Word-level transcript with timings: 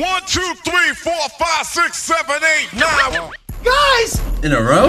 One, 0.00 0.22
two, 0.24 0.54
three, 0.64 0.94
four, 0.94 1.28
five, 1.38 1.66
six, 1.66 1.98
seven, 1.98 2.36
eight, 2.42 2.72
nine. 2.72 3.32
Guys! 3.62 4.18
In 4.42 4.54
a 4.54 4.62
row? 4.62 4.88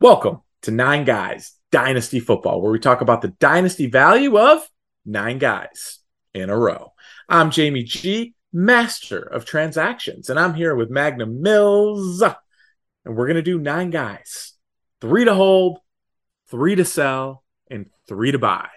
Welcome 0.00 0.40
to 0.62 0.70
Nine 0.70 1.04
Guys 1.04 1.52
Dynasty 1.70 2.20
Football, 2.20 2.62
where 2.62 2.72
we 2.72 2.78
talk 2.78 3.02
about 3.02 3.20
the 3.20 3.28
dynasty 3.28 3.88
value 3.88 4.38
of 4.38 4.66
nine 5.04 5.36
guys 5.36 5.98
in 6.32 6.48
a 6.48 6.56
row. 6.56 6.94
I'm 7.28 7.50
Jamie 7.50 7.82
G, 7.82 8.32
master 8.54 9.20
of 9.20 9.44
transactions, 9.44 10.30
and 10.30 10.40
I'm 10.40 10.54
here 10.54 10.74
with 10.74 10.88
Magnum 10.88 11.42
Mills, 11.42 12.22
and 12.22 13.16
we're 13.16 13.26
going 13.26 13.36
to 13.36 13.42
do 13.42 13.58
nine 13.58 13.90
guys 13.90 14.49
three 15.00 15.24
to 15.24 15.34
hold, 15.34 15.78
three 16.48 16.74
to 16.74 16.84
sell, 16.84 17.42
and 17.70 17.86
three 18.08 18.32
to 18.32 18.38
buy. 18.38 18.68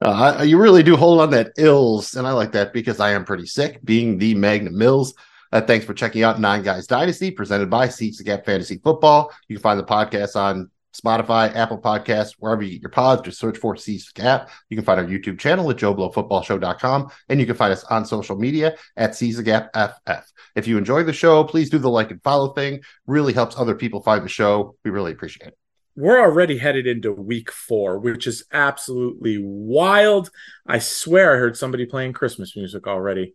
Uh, 0.00 0.44
you 0.46 0.58
really 0.58 0.82
do 0.82 0.96
hold 0.96 1.20
on 1.20 1.30
that 1.30 1.52
ills, 1.56 2.14
and 2.14 2.26
I 2.26 2.32
like 2.32 2.52
that 2.52 2.72
because 2.72 3.00
I 3.00 3.12
am 3.12 3.24
pretty 3.24 3.46
sick 3.46 3.80
being 3.84 4.18
the 4.18 4.34
Magnum 4.34 4.76
Mills. 4.76 5.14
Uh, 5.52 5.60
thanks 5.60 5.86
for 5.86 5.94
checking 5.94 6.24
out 6.24 6.40
Nine 6.40 6.62
Guys 6.62 6.86
Dynasty, 6.86 7.30
presented 7.30 7.70
by 7.70 7.88
Seize 7.88 8.18
the 8.18 8.24
Gap 8.24 8.44
Fantasy 8.44 8.78
Football. 8.78 9.32
You 9.48 9.56
can 9.56 9.62
find 9.62 9.78
the 9.78 9.84
podcast 9.84 10.36
on 10.36 10.68
Spotify, 10.94 11.54
Apple 11.54 11.78
Podcasts, 11.78 12.34
wherever 12.38 12.62
you 12.62 12.72
get 12.72 12.82
your 12.82 12.90
pods. 12.90 13.22
Just 13.22 13.38
search 13.38 13.58
for 13.58 13.76
Gap. 14.14 14.50
You 14.68 14.76
can 14.76 14.84
find 14.84 15.00
our 15.00 15.06
YouTube 15.06 15.38
channel 15.38 15.70
at 15.70 15.76
JoeBlowFootballShow.com, 15.76 17.10
and 17.28 17.40
you 17.40 17.46
can 17.46 17.56
find 17.56 17.72
us 17.72 17.84
on 17.84 18.04
social 18.04 18.36
media 18.36 18.76
at 18.96 19.14
Seize 19.14 19.36
the 19.36 19.42
Gap 19.42 19.70
FF. 19.74 20.32
If 20.54 20.66
you 20.66 20.78
enjoy 20.78 21.02
the 21.02 21.12
show, 21.12 21.44
please 21.44 21.70
do 21.70 21.78
the 21.78 21.90
like 21.90 22.10
and 22.10 22.22
follow 22.22 22.52
thing. 22.52 22.82
Really 23.06 23.32
helps 23.32 23.58
other 23.58 23.74
people 23.74 24.02
find 24.02 24.24
the 24.24 24.28
show. 24.28 24.76
We 24.84 24.90
really 24.90 25.12
appreciate 25.12 25.48
it. 25.48 25.58
We're 25.96 26.20
already 26.20 26.58
headed 26.58 26.88
into 26.88 27.12
week 27.12 27.52
four, 27.52 28.00
which 28.00 28.26
is 28.26 28.44
absolutely 28.52 29.38
wild. 29.40 30.30
I 30.66 30.80
swear 30.80 31.34
I 31.34 31.38
heard 31.38 31.56
somebody 31.56 31.86
playing 31.86 32.14
Christmas 32.14 32.56
music 32.56 32.88
already. 32.88 33.34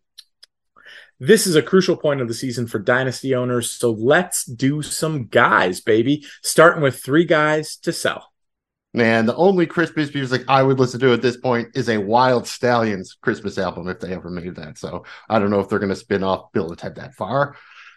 This 1.20 1.46
is 1.46 1.56
a 1.56 1.62
crucial 1.62 1.98
point 1.98 2.22
of 2.22 2.28
the 2.28 2.34
season 2.34 2.66
for 2.66 2.80
dynasty 2.80 3.36
owners. 3.36 3.72
So 3.72 3.92
let's 3.92 4.46
do 4.46 4.82
some 4.82 5.26
guys, 5.28 5.82
baby. 5.82 6.26
Starting 6.44 6.82
with 6.82 7.04
three 7.04 7.26
guys 7.26 7.76
to 7.78 7.92
sell. 7.92 8.32
Man, 8.94 9.26
the 9.26 9.36
only 9.36 9.68
Christmas 9.68 10.12
music 10.14 10.44
I 10.48 10.64
would 10.64 10.80
listen 10.80 11.00
to 11.02 11.14
at 11.14 11.22
this 11.22 11.38
point 11.38 11.70
is 11.76 11.90
a 11.90 11.98
Wild 11.98 12.48
Stallions 12.48 13.18
Christmas 13.22 13.58
album 13.58 13.88
if 13.88 14.00
they 14.00 14.14
ever 14.14 14.30
made 14.30 14.56
that. 14.56 14.78
So 14.78 15.06
I 15.28 15.40
don't 15.40 15.52
know 15.52 15.60
if 15.60 15.70
they're 15.70 15.78
going 15.78 15.90
to 15.90 15.96
spin 15.96 16.24
off 16.24 16.52
Bill 16.54 16.70
and 16.70 16.78
Ted 16.78 16.96
that 16.96 17.14
far. 17.14 17.56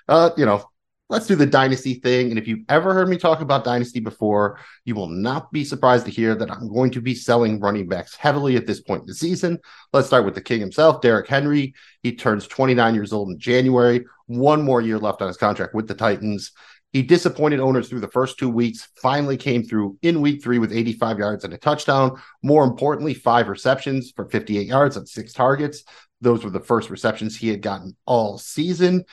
Uh, 0.09 0.31
you 0.37 0.45
know, 0.45 0.69
let's 1.13 1.27
do 1.27 1.37
the 1.37 1.45
dynasty 1.45 1.93
thing. 1.93 2.31
And 2.31 2.39
if 2.39 2.49
you've 2.49 2.65
ever 2.71 2.95
heard 2.95 3.07
me 3.07 3.19
talk 3.19 3.43
about 3.43 3.65
dynasty 3.65 4.01
before, 4.01 4.59
you 4.87 4.95
will 4.95 5.11
not 5.11 5.53
be 5.53 5.63
surprised 5.63 6.07
to 6.07 6.11
hear 6.11 6.35
that 6.35 6.51
I'm 6.51 6.73
going 6.73 6.91
to 6.93 7.03
be 7.03 7.15
selling 7.15 7.61
running 7.61 7.87
backs 7.87 8.17
heavily 8.17 8.57
at 8.57 8.67
this 8.67 8.81
point 8.81 9.03
in 9.03 9.09
the 9.09 9.15
season. 9.15 9.59
Let's 9.93 10.07
start 10.07 10.25
with 10.25 10.35
the 10.35 10.41
king 10.41 10.61
himself, 10.61 11.03
Derrick 11.03 11.29
Henry. 11.29 11.75
He 12.03 12.17
turns 12.17 12.47
29 12.47 12.95
years 12.95 13.13
old 13.13 13.29
in 13.29 13.39
January, 13.39 14.07
one 14.25 14.63
more 14.63 14.81
year 14.81 14.99
left 14.99 15.21
on 15.21 15.29
his 15.29 15.37
contract 15.37 15.75
with 15.75 15.87
the 15.87 15.95
Titans. 15.95 16.53
He 16.95 17.03
disappointed 17.03 17.61
owners 17.61 17.91
through 17.91 18.01
the 18.01 18.09
first 18.09 18.39
two 18.39 18.49
weeks, 18.49 18.89
finally 18.97 19.37
came 19.37 19.65
through 19.65 19.99
in 20.01 20.23
week 20.23 20.43
three 20.43 20.59
with 20.59 20.73
85 20.73 21.19
yards 21.19 21.45
and 21.45 21.53
a 21.53 21.59
touchdown. 21.59 22.23
More 22.43 22.65
importantly, 22.65 23.13
five 23.13 23.49
receptions 23.49 24.13
for 24.17 24.31
58 24.31 24.67
yards 24.67 24.97
on 24.97 25.05
six 25.05 25.35
targets. 25.35 25.85
Those 26.23 26.43
were 26.43 26.51
the 26.51 26.61
first 26.61 26.89
receptions 26.89 27.37
he 27.37 27.49
had 27.49 27.61
gotten 27.61 27.97
all 28.07 28.39
season 28.39 29.05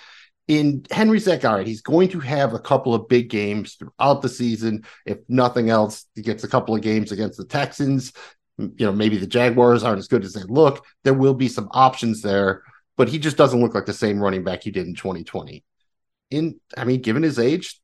in 0.50 0.83
Henry 0.89 1.19
Zachariah, 1.19 1.64
he's 1.64 1.81
going 1.81 2.09
to 2.09 2.19
have 2.19 2.55
a 2.55 2.59
couple 2.59 2.95
of 2.95 3.08
big 3.08 3.30
games 3.30 3.75
throughout 3.75 4.23
the 4.23 4.30
season. 4.30 4.83
If 5.06 5.19
nothing 5.30 5.69
else, 5.69 6.08
he 6.16 6.23
gets 6.23 6.44
a 6.44 6.47
couple 6.47 6.75
of 6.75 6.81
games 6.81 7.11
against 7.11 7.38
the 7.38 7.45
Texans. 7.45 8.11
You 8.58 8.73
know, 8.80 8.91
maybe 8.91 9.17
the 9.17 9.28
Jaguars 9.28 9.83
aren't 9.83 10.00
as 10.00 10.08
good 10.08 10.25
as 10.25 10.33
they 10.33 10.41
look. 10.41 10.83
There 11.03 11.14
will 11.14 11.36
be 11.36 11.47
some 11.47 11.69
options 11.72 12.23
there, 12.23 12.64
but 12.97 13.09
he 13.09 13.19
just 13.19 13.38
doesn't 13.38 13.62
look 13.62 13.75
like 13.75 13.85
the 13.85 13.94
same 13.94 14.19
running 14.19 14.44
back 14.44 14.63
he 14.63 14.72
did 14.72 14.88
in 14.88 14.96
2020. 14.96 15.63
In, 16.31 16.59
I 16.75 16.84
mean, 16.84 17.02
given 17.02 17.22
his 17.22 17.38
age, 17.38 17.79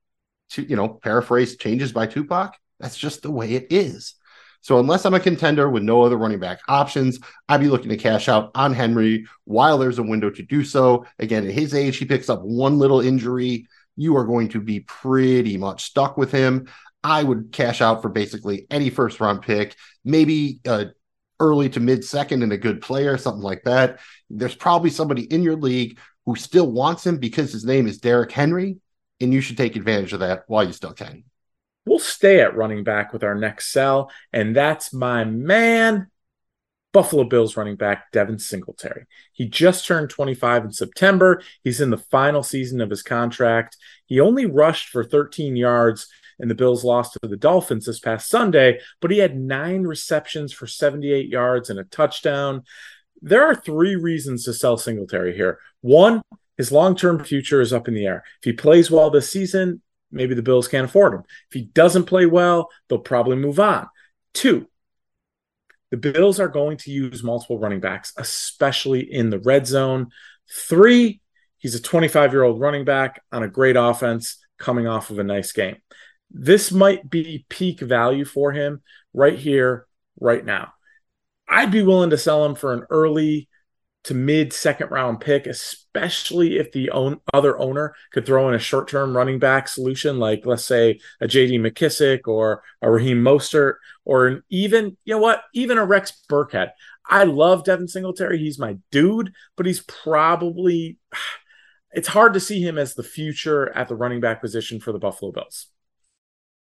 to 0.50 0.64
you 0.64 0.76
know, 0.76 0.90
paraphrase 0.90 1.58
changes 1.58 1.92
by 1.92 2.08
Tupac, 2.08 2.56
that's 2.80 2.98
just 2.98 3.22
the 3.22 3.32
way 3.32 3.52
it 3.52 3.68
is. 3.70 4.16
So 4.66 4.80
unless 4.80 5.06
I'm 5.06 5.14
a 5.14 5.20
contender 5.20 5.70
with 5.70 5.84
no 5.84 6.02
other 6.02 6.18
running 6.18 6.40
back 6.40 6.60
options, 6.68 7.20
I'd 7.48 7.60
be 7.62 7.68
looking 7.68 7.90
to 7.90 7.98
cash 7.98 8.28
out 8.28 8.50
on 8.56 8.74
Henry 8.74 9.28
while 9.44 9.78
there's 9.78 10.00
a 10.00 10.04
window 10.04 10.32
to 10.32 10.42
do 10.42 10.64
so. 10.64 11.06
Again, 11.20 11.46
at 11.46 11.54
his 11.54 11.76
age, 11.76 11.98
he 11.98 12.06
picks 12.06 12.32
up 12.32 12.42
one 12.42 12.80
little 12.80 13.00
injury. 13.00 13.68
You 13.96 14.18
are 14.18 14.26
going 14.26 14.50
to 14.50 14.60
be 14.60 14.80
pretty 14.80 15.56
much 15.58 15.84
stuck 15.84 16.18
with 16.18 16.32
him. 16.32 16.68
I 17.04 17.22
would 17.22 17.52
cash 17.52 17.80
out 17.80 18.02
for 18.02 18.10
basically 18.10 18.66
any 18.72 18.90
first 18.90 19.20
round 19.20 19.44
pick, 19.44 19.76
maybe 20.04 20.62
uh, 20.68 20.86
early 21.40 21.70
to 21.70 21.80
mid 21.80 22.04
second 22.04 22.42
and 22.42 22.52
a 22.52 22.58
good 22.58 22.82
player, 22.82 23.20
something 23.20 23.44
like 23.44 23.66
that. 23.66 24.00
There's 24.32 24.56
probably 24.56 24.90
somebody 24.90 25.32
in 25.32 25.44
your 25.44 25.58
league 25.58 26.00
who 26.26 26.36
still 26.36 26.72
wants 26.72 27.06
him 27.06 27.18
because 27.18 27.52
his 27.52 27.66
name 27.66 27.86
is 27.86 28.00
Derrick 28.00 28.32
Henry, 28.32 28.78
and 29.22 29.32
you 29.32 29.42
should 29.42 29.58
take 29.58 29.76
advantage 29.76 30.14
of 30.14 30.22
that 30.22 30.46
while 30.48 30.64
you 30.64 30.74
still 30.74 30.94
can. 30.94 31.24
We'll 31.86 32.00
stay 32.00 32.40
at 32.42 32.56
running 32.56 32.84
back 32.84 33.14
with 33.14 33.24
our 33.24 33.36
next 33.36 33.72
sell, 33.72 34.12
and 34.34 34.56
that's 34.56 34.92
my 34.92 35.24
man, 35.24 36.08
Buffalo 36.94 37.26
Bills 37.26 37.58
running 37.58 37.76
back 37.76 38.12
Devin 38.12 38.40
Singletary. 38.40 39.06
He 39.34 39.48
just 39.48 39.86
turned 39.86 40.10
25 40.10 40.66
in 40.66 40.72
September. 40.72 41.42
He's 41.64 41.82
in 41.82 41.90
the 41.90 41.98
final 41.98 42.42
season 42.42 42.82
of 42.82 42.90
his 42.90 43.04
contract. 43.04 43.78
He 44.06 44.20
only 44.20 44.46
rushed 44.46 44.90
for 44.90 45.04
13 45.04 45.56
yards 45.56 46.08
and 46.40 46.50
the 46.50 46.56
Bills 46.56 46.84
lost 46.84 47.14
to 47.14 47.28
the 47.28 47.38
Dolphins 47.38 47.86
this 47.86 48.00
past 48.00 48.30
Sunday, 48.30 48.80
but 49.02 49.12
he 49.12 49.20
had 49.20 49.38
nine 49.38 49.84
receptions 49.84 50.54
for 50.54 50.68
78 50.68 51.30
yards 51.30 51.70
and 51.70 51.80
a 51.80 51.86
touchdown. 51.86 52.64
There 53.22 53.44
are 53.44 53.56
three 53.56 53.96
reasons 53.96 54.44
to 54.46 54.54
sell 54.54 54.78
Singletary 54.78 55.36
here. 55.36 55.60
One, 55.82 56.22
his 56.58 56.72
long 56.72 56.96
term 56.96 57.24
future 57.24 57.62
is 57.62 57.74
up 57.74 57.88
in 57.88 57.94
the 57.94 58.06
air. 58.06 58.24
If 58.42 58.46
he 58.46 58.54
plays 58.54 58.92
well 58.92 59.10
this 59.10 59.30
season, 59.30 59.82
maybe 60.16 60.34
the 60.34 60.42
Bills 60.42 60.68
can't 60.68 60.86
afford 60.86 61.14
him. 61.14 61.24
If 61.50 61.54
he 61.54 61.62
doesn't 61.62 62.06
play 62.06 62.26
well, 62.26 62.70
they'll 62.88 63.00
probably 63.00 63.36
move 63.36 63.60
on. 63.60 63.88
Two, 64.34 64.68
the 65.92 65.98
Bills 65.98 66.40
are 66.40 66.48
going 66.48 66.78
to 66.78 66.92
use 66.92 67.24
multiple 67.24 67.60
running 67.60 67.80
backs, 67.80 68.14
especially 68.18 69.02
in 69.02 69.30
the 69.30 69.40
red 69.40 69.68
zone. 69.68 70.10
Three, 70.50 71.22
he's 71.58 71.76
a 71.76 71.82
25 71.82 72.34
year 72.34 72.44
old 72.44 72.60
running 72.60 72.86
back 72.86 73.22
on 73.32 73.44
a 73.44 73.48
great 73.48 73.76
offense 73.76 74.38
coming 74.58 74.88
off 74.88 75.10
of 75.10 75.20
a 75.20 75.24
nice 75.24 75.52
game. 75.52 75.78
This 76.32 76.72
might 76.72 77.10
be 77.10 77.46
peak 77.50 77.80
value 77.80 78.26
for 78.26 78.52
him 78.52 78.82
right 79.14 79.38
here, 79.38 79.86
right 80.20 80.44
now. 80.44 80.74
I'd 81.48 81.72
be 81.72 81.84
willing 81.84 82.10
to 82.10 82.18
sell 82.18 82.44
him 82.46 82.56
for 82.56 82.74
an 82.74 82.84
early 82.90 83.48
to 84.06 84.14
mid 84.14 84.54
second 84.54 84.92
round 84.92 85.20
pick, 85.20 85.48
especially 85.48 86.58
if 86.58 86.72
the 86.72 86.92
own, 86.92 87.20
other 87.34 87.58
owner 87.60 87.96
could 88.12 88.26
throw 88.26 88.48
in 88.48 88.54
a 88.54 88.60
short 88.60 88.88
term 88.88 89.18
running 89.18 89.40
back 89.40 89.68
solution, 89.68 90.20
like 90.20 90.46
let's 90.46 90.64
say 90.64 91.00
a 91.20 91.26
JD 91.26 91.60
McKissic 91.60 92.28
or 92.28 92.64
a 92.82 92.90
Raheem 92.90 93.24
Mostert, 93.24 93.76
or 94.06 94.28
an 94.28 94.44
even, 94.50 94.96
you 95.06 95.16
know 95.16 95.20
what, 95.20 95.44
even 95.54 95.80
a 95.80 95.86
Rex 95.86 96.22
Burkhead. 96.30 96.70
I 97.08 97.24
love 97.24 97.64
Devin 97.64 97.88
Singletary. 97.88 98.38
He's 98.38 98.60
my 98.60 98.78
dude, 98.92 99.34
but 99.58 99.66
he's 99.66 99.82
probably, 99.82 101.00
it's 101.92 102.08
hard 102.08 102.36
to 102.36 102.40
see 102.40 102.62
him 102.62 102.78
as 102.78 102.94
the 102.94 103.04
future 103.04 103.76
at 103.76 103.88
the 103.88 103.96
running 103.96 104.22
back 104.22 104.40
position 104.40 104.80
for 104.80 104.92
the 104.92 105.00
Buffalo 105.00 105.32
Bills. 105.32 105.68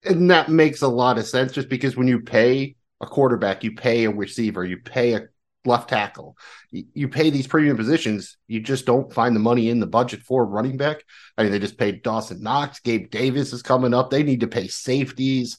And 0.04 0.30
that 0.30 0.48
makes 0.48 0.82
a 0.82 0.88
lot 0.88 1.18
of 1.18 1.26
sense 1.26 1.52
just 1.52 1.68
because 1.68 1.96
when 1.96 2.08
you 2.08 2.20
pay 2.20 2.76
a 3.00 3.06
quarterback, 3.06 3.64
you 3.64 3.74
pay 3.74 4.04
a 4.04 4.10
receiver, 4.10 4.64
you 4.64 4.76
pay 4.76 5.14
a 5.14 5.28
left 5.64 5.88
tackle. 5.88 6.36
You 6.70 7.08
pay 7.08 7.30
these 7.30 7.46
premium 7.46 7.76
positions, 7.76 8.36
you 8.48 8.60
just 8.60 8.86
don't 8.86 9.12
find 9.12 9.34
the 9.34 9.40
money 9.40 9.68
in 9.68 9.80
the 9.80 9.86
budget 9.86 10.22
for 10.22 10.44
running 10.44 10.76
back. 10.76 11.04
I 11.36 11.42
mean, 11.42 11.52
they 11.52 11.58
just 11.58 11.78
paid 11.78 12.02
Dawson 12.02 12.42
Knox, 12.42 12.80
Gabe 12.80 13.10
Davis 13.10 13.52
is 13.52 13.62
coming 13.62 13.94
up. 13.94 14.10
They 14.10 14.22
need 14.22 14.40
to 14.40 14.48
pay 14.48 14.68
safeties. 14.68 15.58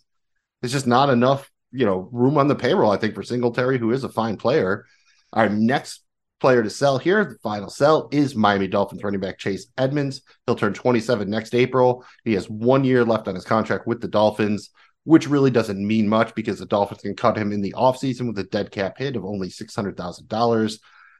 It's 0.61 0.73
just 0.73 0.87
not 0.87 1.09
enough, 1.09 1.49
you 1.71 1.85
know, 1.85 2.09
room 2.11 2.37
on 2.37 2.47
the 2.47 2.55
payroll, 2.55 2.91
I 2.91 2.97
think, 2.97 3.15
for 3.15 3.23
Singletary, 3.23 3.77
who 3.77 3.91
is 3.91 4.03
a 4.03 4.09
fine 4.09 4.37
player. 4.37 4.85
Our 5.31 5.49
next 5.49 6.03
player 6.39 6.61
to 6.61 6.69
sell 6.69 6.97
here, 6.97 7.23
the 7.23 7.37
final 7.41 7.69
sell 7.69 8.09
is 8.11 8.35
Miami 8.35 8.67
Dolphins 8.67 9.03
running 9.03 9.21
back 9.21 9.37
Chase 9.37 9.67
Edmonds. 9.77 10.21
He'll 10.45 10.55
turn 10.55 10.73
27 10.73 11.29
next 11.29 11.55
April. 11.55 12.05
He 12.25 12.33
has 12.33 12.49
one 12.49 12.83
year 12.83 13.05
left 13.05 13.27
on 13.27 13.35
his 13.35 13.45
contract 13.45 13.87
with 13.87 14.01
the 14.01 14.09
Dolphins 14.09 14.69
which 15.03 15.27
really 15.27 15.51
doesn't 15.51 15.85
mean 15.85 16.07
much 16.07 16.33
because 16.35 16.59
the 16.59 16.65
Dolphins 16.65 17.01
can 17.01 17.15
cut 17.15 17.37
him 17.37 17.51
in 17.51 17.61
the 17.61 17.73
offseason 17.77 18.27
with 18.27 18.39
a 18.39 18.43
dead 18.43 18.71
cap 18.71 18.97
hit 18.97 19.15
of 19.15 19.25
only 19.25 19.49
$600,000. 19.49 20.79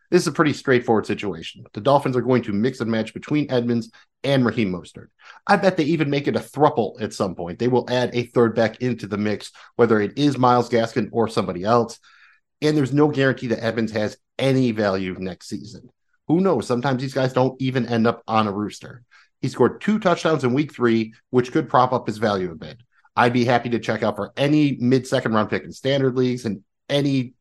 This 0.10 0.22
is 0.22 0.28
a 0.28 0.32
pretty 0.32 0.54
straightforward 0.54 1.06
situation. 1.06 1.66
The 1.74 1.82
Dolphins 1.82 2.16
are 2.16 2.22
going 2.22 2.44
to 2.44 2.54
mix 2.54 2.80
and 2.80 2.92
match 2.92 3.14
between 3.14 3.52
Edmonds 3.52 3.92
and 4.24 4.46
Raheem 4.46 4.72
Mostert. 4.72 5.08
I 5.48 5.58
bet 5.58 5.76
they 5.76 5.84
even 5.86 6.10
make 6.10 6.28
it 6.28 6.36
a 6.36 6.40
thruple 6.40 7.02
at 7.02 7.14
some 7.14 7.36
point. 7.36 7.60
They 7.60 7.68
will 7.68 7.90
add 7.90 8.12
a 8.14 8.28
third 8.28 8.56
back 8.56 8.82
into 8.82 9.08
the 9.08 9.18
mix, 9.18 9.52
whether 9.76 10.00
it 10.00 10.18
is 10.18 10.38
Myles 10.38 10.70
Gaskin 10.70 11.10
or 11.12 11.28
somebody 11.28 11.64
else. 11.64 12.00
And 12.62 12.78
there's 12.78 12.94
no 12.94 13.10
guarantee 13.10 13.48
that 13.48 13.64
Edmonds 13.64 13.92
has 13.92 14.18
any 14.40 14.72
value 14.72 15.16
next 15.20 15.50
season. 15.50 15.90
Who 16.28 16.40
knows? 16.40 16.68
Sometimes 16.68 17.02
these 17.02 17.14
guys 17.14 17.34
don't 17.34 17.62
even 17.62 17.88
end 17.88 18.08
up 18.08 18.24
on 18.28 18.48
a 18.48 18.52
rooster. 18.52 19.04
He 19.42 19.50
scored 19.50 19.82
two 19.82 20.00
touchdowns 20.00 20.46
in 20.46 20.54
week 20.54 20.74
three, 20.74 21.14
which 21.32 21.52
could 21.52 21.68
prop 21.68 21.92
up 21.92 22.08
his 22.08 22.18
value 22.18 22.52
a 22.52 22.56
bit. 22.56 22.78
I'd 23.16 23.34
be 23.34 23.46
happy 23.46 23.70
to 23.70 23.80
check 23.80 24.04
out 24.04 24.16
for 24.16 24.34
any 24.38 24.78
mid 24.80 25.08
second 25.08 25.34
round 25.34 25.50
pick 25.50 25.64
in 25.64 25.72
standard 25.72 26.16
leagues 26.16 26.46
and 26.46 26.64
any 26.90 27.34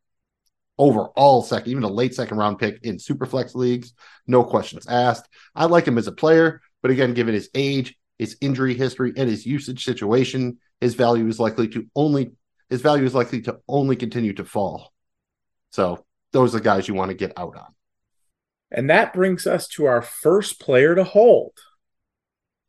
overall 0.79 1.43
second, 1.43 1.71
even 1.71 1.85
a 1.85 1.89
late 1.89 2.15
second 2.15 2.39
round 2.39 2.59
pick 2.59 2.81
in 2.83 2.99
super 2.99 3.27
flex 3.27 3.55
leagues. 3.55 3.95
No 4.27 4.45
questions 4.45 4.87
asked. 4.87 5.29
I 5.55 5.67
like 5.67 5.87
him 5.87 5.99
as 5.99 6.07
a 6.07 6.13
player, 6.13 6.61
but 6.83 6.91
again, 6.91 7.15
given 7.15 7.35
his 7.35 7.51
age, 7.55 7.97
his 8.19 8.37
injury 8.41 8.75
history, 8.75 9.13
and 9.17 9.29
his 9.29 9.47
usage 9.47 9.85
situation, 9.85 10.59
his 10.81 10.95
value 10.95 11.29
is 11.29 11.39
likely 11.39 11.69
to 11.69 11.87
only 11.95 12.33
his 12.69 12.81
value 12.81 13.05
is 13.05 13.15
likely 13.15 13.43
to 13.43 13.59
only 13.69 13.97
continue 13.97 14.33
to 14.35 14.45
fall. 14.45 14.93
So 15.71 16.05
those 16.33 16.55
are 16.55 16.59
the 16.59 16.65
guys 16.65 16.89
you 16.89 16.95
want 16.95 17.11
to 17.11 17.17
get 17.17 17.33
out 17.37 17.57
on. 17.57 17.75
And 18.71 18.89
that 18.89 19.13
brings 19.13 19.47
us 19.47 19.69
to 19.69 19.85
our 19.85 20.01
first 20.01 20.59
player 20.59 20.95
to 20.95 21.05
hold. 21.05 21.53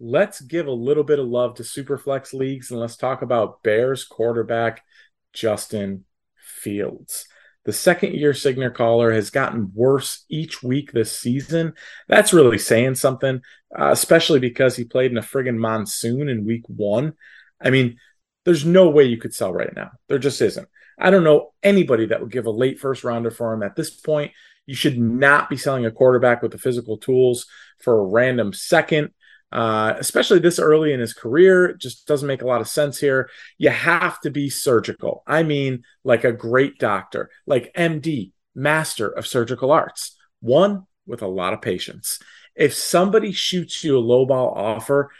Let's 0.06 0.42
give 0.42 0.68
a 0.68 0.72
little 0.72 1.06
bit 1.06 1.18
of 1.18 1.28
love 1.28 1.56
to 1.56 1.64
Superflex 1.64 2.34
leagues 2.34 2.72
and 2.72 2.80
let's 2.82 2.98
talk 2.98 3.22
about 3.22 3.64
Bears 3.64 4.04
quarterback 4.04 4.84
Justin 5.32 6.04
Fields. 6.36 7.26
The 7.64 7.72
second 7.72 8.14
year 8.14 8.34
signal 8.34 8.72
caller 8.72 9.14
has 9.14 9.30
gotten 9.30 9.72
worse 9.74 10.26
each 10.28 10.62
week 10.62 10.92
this 10.92 11.18
season. 11.18 11.76
That's 12.10 12.34
really 12.34 12.58
saying 12.58 12.96
something, 12.96 13.40
uh, 13.80 13.92
especially 13.92 14.42
because 14.42 14.76
he 14.76 14.84
played 14.84 15.12
in 15.12 15.18
a 15.18 15.22
friggin' 15.22 15.56
monsoon 15.56 16.28
in 16.28 16.44
week 16.44 16.64
one. 16.68 17.14
I 17.62 17.70
mean, 17.70 17.98
there's 18.44 18.66
no 18.66 18.90
way 18.90 19.06
you 19.06 19.16
could 19.16 19.34
sell 19.34 19.54
right 19.54 19.74
now. 19.74 19.92
There 20.10 20.20
just 20.20 20.42
isn't. 20.42 20.68
I 21.00 21.12
don't 21.12 21.24
know 21.24 21.54
anybody 21.64 22.08
that 22.08 22.20
would 22.20 22.30
give 22.30 22.46
a 22.46 22.52
late 22.52 22.78
first 22.78 23.06
rounder 23.06 23.32
for 23.32 23.54
him 23.54 23.64
at 23.64 23.78
this 23.78 23.90
point. 23.90 24.34
You 24.66 24.76
should 24.76 25.00
not 25.00 25.50
be 25.50 25.56
selling 25.56 25.86
a 25.86 25.92
quarterback 25.92 26.42
with 26.42 26.52
the 26.52 26.58
physical 26.58 26.98
tools 26.98 27.46
for 27.80 27.98
a 27.98 28.06
random 28.06 28.52
second, 28.52 29.12
uh, 29.54 29.94
especially 30.00 30.40
this 30.40 30.58
early 30.58 30.94
in 30.94 31.00
his 31.00 31.14
career. 31.14 31.74
Just 31.74 32.08
doesn't 32.08 32.28
make 32.28 32.42
a 32.42 32.48
lot 32.48 32.60
of 32.60 32.68
sense 32.68 33.00
here. 33.00 33.30
You 33.60 33.70
have 33.70 34.20
to 34.22 34.32
be 34.32 34.50
surgical. 34.50 35.24
I 35.28 35.44
mean, 35.44 35.84
like 36.04 36.24
a 36.24 36.34
great 36.34 36.80
doctor, 36.80 37.30
like 37.46 37.74
MD, 37.76 38.32
master 38.56 39.08
of 39.08 39.28
surgical 39.28 39.72
arts, 39.72 40.18
one 40.42 40.88
with 41.06 41.22
a 41.22 41.28
lot 41.28 41.54
of 41.54 41.62
patience. 41.62 42.20
If 42.56 42.74
somebody 42.74 43.32
shoots 43.32 43.84
you 43.84 43.98
a 43.98 44.02
lowball 44.02 44.56
offer, 44.56 45.12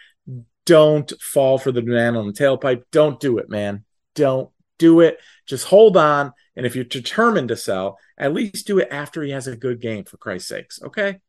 don't 0.66 1.12
fall 1.22 1.60
for 1.60 1.72
the 1.72 1.82
banana 1.84 2.20
on 2.20 2.26
the 2.26 2.34
tailpipe. 2.34 2.84
Don't 2.92 3.20
do 3.20 3.38
it, 3.38 3.50
man. 3.50 3.84
Don't 4.16 4.50
do 4.80 5.02
it. 5.02 5.20
Just 5.46 5.66
hold 5.66 5.96
on. 5.96 6.34
And 6.56 6.66
if 6.66 6.76
you're 6.76 6.86
determined 6.86 7.50
to 7.50 7.56
sell, 7.56 8.00
at 8.18 8.34
least 8.34 8.66
do 8.66 8.80
it 8.80 8.88
after 8.90 9.22
he 9.22 9.32
has 9.32 9.46
a 9.46 9.56
good 9.56 9.80
game, 9.80 10.06
for 10.06 10.18
Christ's 10.18 10.50
sakes. 10.50 10.82
Okay. 10.82 11.20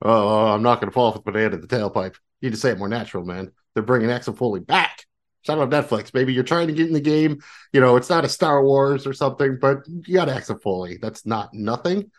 Oh, 0.00 0.46
I'm 0.46 0.62
not 0.62 0.80
going 0.80 0.90
to 0.90 0.94
fall 0.94 1.12
for 1.12 1.18
the 1.18 1.30
banana 1.30 1.56
in 1.56 1.60
the 1.60 1.66
tailpipe. 1.66 2.16
Need 2.44 2.52
to 2.52 2.58
say 2.58 2.72
it 2.72 2.78
more 2.78 2.90
natural, 2.90 3.24
man. 3.24 3.52
They're 3.72 3.82
bringing 3.82 4.10
Axel 4.10 4.34
Foley 4.34 4.60
back. 4.60 5.06
Shout 5.46 5.58
out 5.58 5.70
Netflix, 5.70 6.12
maybe 6.12 6.34
you're 6.34 6.42
trying 6.42 6.66
to 6.66 6.74
get 6.74 6.88
in 6.88 6.92
the 6.92 7.00
game. 7.00 7.42
You 7.72 7.80
know, 7.80 7.96
it's 7.96 8.10
not 8.10 8.26
a 8.26 8.28
Star 8.28 8.62
Wars 8.62 9.06
or 9.06 9.14
something, 9.14 9.58
but 9.58 9.78
you 9.86 10.12
got 10.12 10.28
Axel 10.28 10.58
Foley. 10.58 10.98
That's 11.00 11.24
not 11.24 11.54
nothing. 11.54 12.10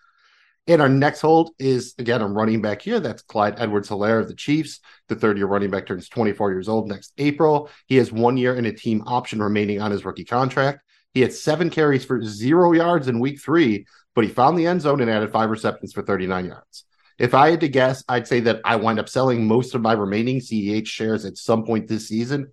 And 0.65 0.81
our 0.81 0.89
next 0.89 1.21
hold 1.21 1.51
is 1.59 1.93
again 1.99 2.23
a 2.23 2.27
running 2.27 2.59
back 2.59 2.81
here. 2.81 2.99
That's 2.99 3.21
Clyde 3.21 3.59
Edwards 3.59 3.87
Helaire 3.87 4.19
of 4.19 4.27
the 4.27 4.33
Chiefs. 4.33 4.79
The 5.09 5.15
third 5.15 5.37
year 5.37 5.45
running 5.45 5.69
back 5.69 5.85
turns 5.85 6.09
24 6.09 6.53
years 6.53 6.67
old 6.67 6.87
next 6.87 7.13
April. 7.19 7.69
He 7.85 7.97
has 7.97 8.11
one 8.11 8.35
year 8.35 8.55
and 8.55 8.65
a 8.65 8.73
team 8.73 9.03
option 9.05 9.43
remaining 9.43 9.79
on 9.79 9.91
his 9.91 10.05
rookie 10.05 10.25
contract. 10.25 10.79
He 11.13 11.21
had 11.21 11.33
seven 11.33 11.69
carries 11.69 12.03
for 12.03 12.23
zero 12.23 12.71
yards 12.71 13.07
in 13.07 13.19
week 13.19 13.39
three, 13.39 13.85
but 14.15 14.23
he 14.23 14.29
found 14.31 14.57
the 14.57 14.65
end 14.65 14.81
zone 14.81 15.01
and 15.01 15.09
added 15.09 15.31
five 15.31 15.51
receptions 15.51 15.93
for 15.93 16.01
39 16.01 16.45
yards. 16.45 16.85
If 17.17 17.33
I 17.33 17.51
had 17.51 17.61
to 17.61 17.69
guess, 17.69 18.03
I'd 18.09 18.27
say 18.27 18.41
that 18.41 18.61
I 18.65 18.75
wind 18.75 18.99
up 18.99 19.07
selling 19.07 19.47
most 19.47 19.73
of 19.73 19.81
my 19.81 19.93
remaining 19.93 20.39
CEH 20.39 20.87
shares 20.87 21.25
at 21.25 21.37
some 21.37 21.63
point 21.63 21.87
this 21.87 22.09
season, 22.09 22.51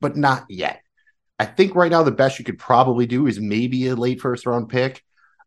but 0.00 0.16
not 0.16 0.44
yet. 0.48 0.82
I 1.38 1.46
think 1.46 1.74
right 1.74 1.90
now 1.90 2.02
the 2.02 2.10
best 2.10 2.38
you 2.38 2.44
could 2.44 2.58
probably 2.58 3.06
do 3.06 3.26
is 3.26 3.40
maybe 3.40 3.88
a 3.88 3.96
late 3.96 4.20
first 4.20 4.46
round 4.46 4.68
pick. 4.68 5.02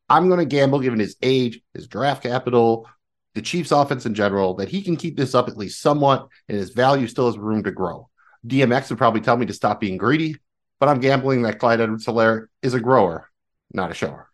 I'm 0.10 0.28
going 0.28 0.40
to 0.40 0.46
gamble, 0.46 0.80
given 0.80 1.00
his 1.00 1.16
age, 1.22 1.62
his 1.74 1.88
draft 1.88 2.24
capital, 2.24 2.88
the 3.34 3.42
Chiefs' 3.42 3.72
offense 3.72 4.06
in 4.06 4.14
general, 4.14 4.56
that 4.56 4.70
he 4.70 4.82
can 4.82 4.98
keep 4.98 5.16
this 5.16 5.36
up 5.36 5.48
at 5.48 5.58
least 5.58 5.82
somewhat, 5.82 6.28
and 6.48 6.58
his 6.58 6.72
value 6.72 7.08
still 7.08 7.28
has 7.28 7.38
room 7.38 7.64
to 7.64 7.72
grow. 7.72 8.10
DMX 8.46 8.90
would 8.90 8.98
probably 8.98 9.22
tell 9.22 9.38
me 9.38 9.46
to 9.46 9.54
stop 9.54 9.80
being 9.80 9.98
greedy, 9.98 10.38
but 10.80 10.90
I'm 10.90 11.00
gambling 11.00 11.44
that 11.44 11.60
Clyde 11.60 11.82
Edwards 11.82 12.06
Helaire 12.06 12.48
is 12.62 12.74
a 12.74 12.80
grower, 12.80 13.30
not 13.72 13.92
a 13.92 13.94
shower. 13.94 14.30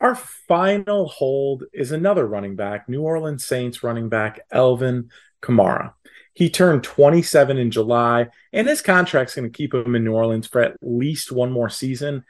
Our 0.00 0.14
final 0.14 1.08
hold 1.08 1.64
is 1.72 1.90
another 1.90 2.26
running 2.26 2.54
back, 2.54 2.88
New 2.88 3.02
Orleans 3.02 3.44
Saints 3.44 3.82
running 3.82 4.08
back 4.08 4.40
Alvin 4.52 5.10
Kamara. 5.42 5.92
He 6.34 6.50
turned 6.50 6.84
27 6.84 7.58
in 7.58 7.72
July, 7.72 8.28
and 8.52 8.68
his 8.68 8.80
contract's 8.80 9.34
going 9.34 9.50
to 9.50 9.56
keep 9.56 9.74
him 9.74 9.96
in 9.96 10.04
New 10.04 10.12
Orleans 10.12 10.46
for 10.46 10.60
at 10.60 10.76
least 10.80 11.32
one 11.32 11.50
more 11.50 11.68
season. 11.68 12.24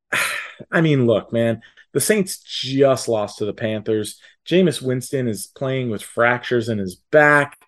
I 0.72 0.80
mean, 0.80 1.06
look, 1.06 1.32
man, 1.32 1.60
the 1.92 2.00
Saints 2.00 2.38
just 2.38 3.08
lost 3.08 3.38
to 3.38 3.44
the 3.44 3.52
Panthers. 3.52 4.20
Jameis 4.44 4.82
Winston 4.82 5.28
is 5.28 5.46
playing 5.46 5.90
with 5.90 6.02
fractures 6.02 6.68
in 6.68 6.78
his 6.78 6.96
back. 6.96 7.58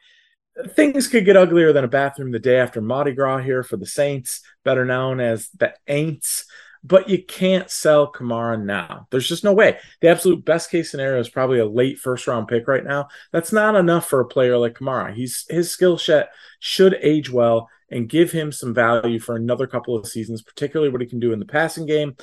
Things 0.70 1.06
could 1.06 1.24
get 1.24 1.36
uglier 1.36 1.72
than 1.72 1.84
a 1.84 1.88
bathroom 1.88 2.32
the 2.32 2.40
day 2.40 2.58
after 2.58 2.80
Mardi 2.80 3.12
Gras 3.12 3.38
here 3.38 3.62
for 3.62 3.76
the 3.76 3.86
Saints, 3.86 4.42
better 4.64 4.84
known 4.84 5.20
as 5.20 5.48
the 5.50 5.72
Aints. 5.88 6.44
But 6.84 7.08
you 7.08 7.22
can't 7.22 7.70
sell 7.70 8.10
Kamara 8.10 8.62
now. 8.62 9.08
There's 9.10 9.28
just 9.28 9.44
no 9.44 9.52
way. 9.52 9.78
The 10.00 10.08
absolute 10.08 10.44
best 10.44 10.70
case 10.70 10.90
scenario 10.90 11.20
is 11.20 11.28
probably 11.28 11.58
a 11.58 11.66
late 11.66 11.98
first 11.98 12.26
round 12.26 12.48
pick 12.48 12.68
right 12.68 12.84
now. 12.84 13.08
That's 13.32 13.52
not 13.52 13.74
enough 13.74 14.08
for 14.08 14.20
a 14.20 14.26
player 14.26 14.56
like 14.56 14.74
Kamara. 14.74 15.14
He's 15.14 15.44
his 15.48 15.70
skill 15.70 15.98
set 15.98 16.30
should 16.60 16.96
age 17.02 17.30
well 17.30 17.68
and 17.90 18.08
give 18.08 18.32
him 18.32 18.52
some 18.52 18.74
value 18.74 19.18
for 19.18 19.36
another 19.36 19.66
couple 19.66 19.96
of 19.96 20.06
seasons, 20.06 20.42
particularly 20.42 20.90
what 20.90 21.00
he 21.00 21.06
can 21.06 21.20
do 21.20 21.32
in 21.32 21.38
the 21.38 21.44
passing 21.44 21.86
game. 21.86 22.16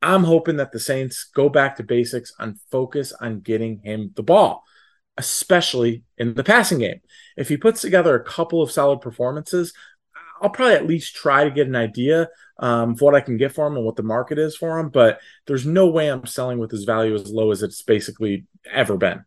I'm 0.00 0.24
hoping 0.24 0.56
that 0.56 0.72
the 0.72 0.80
Saints 0.80 1.30
go 1.34 1.48
back 1.48 1.76
to 1.76 1.84
basics 1.84 2.32
and 2.38 2.58
focus 2.70 3.12
on 3.12 3.40
getting 3.40 3.78
him 3.78 4.12
the 4.16 4.22
ball, 4.22 4.64
especially 5.16 6.02
in 6.18 6.34
the 6.34 6.42
passing 6.42 6.78
game. 6.78 7.00
If 7.36 7.48
he 7.48 7.56
puts 7.56 7.80
together 7.80 8.14
a 8.14 8.24
couple 8.24 8.62
of 8.62 8.72
solid 8.72 9.00
performances, 9.00 9.72
I'll 10.42 10.50
probably 10.50 10.74
at 10.74 10.86
least 10.86 11.14
try 11.14 11.44
to 11.44 11.50
get 11.50 11.68
an 11.68 11.76
idea 11.76 12.28
um, 12.58 12.90
of 12.90 13.00
what 13.00 13.14
I 13.14 13.20
can 13.20 13.36
get 13.36 13.52
for 13.52 13.66
him 13.66 13.76
and 13.76 13.84
what 13.84 13.96
the 13.96 14.02
market 14.02 14.38
is 14.38 14.56
for 14.56 14.78
him. 14.78 14.90
But 14.90 15.20
there's 15.46 15.64
no 15.64 15.88
way 15.88 16.08
I'm 16.08 16.26
selling 16.26 16.58
with 16.58 16.70
his 16.70 16.84
value 16.84 17.14
as 17.14 17.30
low 17.30 17.50
as 17.52 17.62
it's 17.62 17.82
basically 17.82 18.44
ever 18.70 18.96
been. 18.96 19.24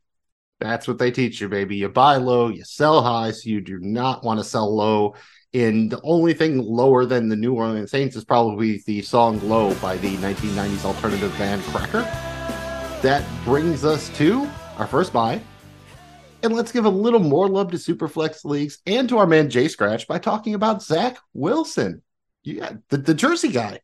That's 0.59 0.87
what 0.87 0.99
they 0.99 1.11
teach 1.11 1.41
you, 1.41 1.49
baby. 1.49 1.77
You 1.77 1.89
buy 1.89 2.17
low, 2.17 2.49
you 2.49 2.63
sell 2.63 3.01
high, 3.01 3.31
so 3.31 3.49
you 3.49 3.61
do 3.61 3.79
not 3.79 4.23
want 4.23 4.39
to 4.39 4.43
sell 4.43 4.73
low 4.73 5.15
and 5.55 5.89
the 5.89 6.01
only 6.03 6.33
thing 6.33 6.57
lower 6.57 7.05
than 7.05 7.29
the 7.29 7.35
New 7.37 7.53
Orleans 7.53 7.89
Saints 7.89 8.17
is 8.17 8.25
probably 8.25 8.83
the 8.85 9.01
song 9.01 9.39
Low 9.47 9.73
by 9.75 9.95
the 9.95 10.17
1990s 10.17 10.83
alternative 10.83 11.33
band 11.37 11.61
Cracker. 11.63 12.01
That 13.01 13.25
brings 13.45 13.85
us 13.85 14.09
to 14.17 14.49
our 14.77 14.85
first 14.85 15.13
buy. 15.13 15.39
And 16.45 16.53
let's 16.53 16.71
give 16.71 16.85
a 16.85 16.89
little 16.89 17.19
more 17.19 17.49
love 17.49 17.71
to 17.71 17.77
Superflex 17.77 18.45
leagues 18.45 18.77
and 18.85 19.09
to 19.09 19.17
our 19.17 19.25
man 19.25 19.49
Jay 19.49 19.67
Scratch 19.67 20.07
by 20.07 20.19
talking 20.19 20.53
about 20.53 20.83
Zach 20.83 21.17
Wilson. 21.33 22.03
Yeah, 22.43 22.73
the, 22.89 22.97
the 22.97 23.15
Jersey 23.15 23.47
guy. 23.47 23.79